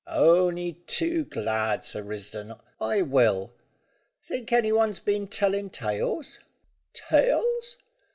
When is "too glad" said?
0.87-1.83